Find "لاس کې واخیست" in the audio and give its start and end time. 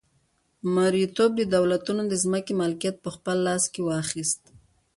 3.47-4.41